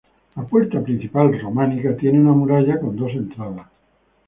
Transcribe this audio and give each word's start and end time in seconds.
La 0.35 0.41
puerta 0.43 0.81
principal, 0.81 1.39
románica, 1.39 1.95
tiene 1.95 2.19
una 2.21 2.31
muralla 2.31 2.79
con 2.79 2.95
dos 2.95 3.11
entradas. 3.11 3.67